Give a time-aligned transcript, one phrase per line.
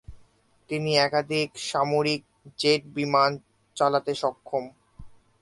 [0.69, 2.21] তিনি একাধিক সামরিক
[2.59, 3.31] জেট বিমান
[3.77, 4.63] চালাতে সক্ষম।